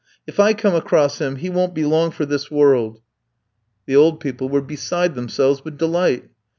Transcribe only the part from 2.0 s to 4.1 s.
for this world.' "The